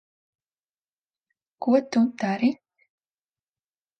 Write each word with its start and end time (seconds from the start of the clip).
Ko 1.67 1.71
tu 1.91 2.01
dari? 2.19 2.49